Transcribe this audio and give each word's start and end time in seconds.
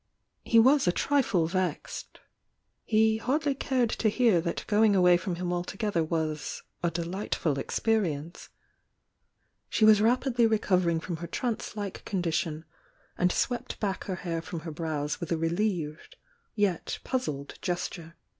He 0.43 0.57
was 0.57 0.87
a 0.87 0.91
trifle 0.91 1.45
vexed. 1.45 2.21
He 2.85 3.17
hardly 3.17 3.53
cared 3.53 3.91
to 3.91 4.09
hear 4.09 4.41
that 4.41 4.63
going 4.65 4.95
away 4.95 5.15
from 5.15 5.35
him 5.35 5.53
altogether 5.53 6.03
was 6.03 6.63
"a 6.81 6.89
de 6.89 7.03
lightful 7.05 7.59
experience." 7.59 8.49
She 9.69 9.85
was 9.85 10.01
rapidly 10.01 10.47
recovering 10.47 10.99
from 10.99 11.17
her 11.17 11.27
trance 11.27 11.75
like 11.75 12.03
condition, 12.03 12.65
and 13.15 13.31
swept 13.31 13.79
back 13.79 14.05
her 14.05 14.15
hair 14.25 14.41
from 14.41 14.61
her 14.61 14.71
brows 14.71 15.19
with 15.19 15.31
a 15.31 15.37
relieved, 15.37 16.15
yet 16.55 16.97
puzzled 17.03 17.59
gesture. 17.61 18.15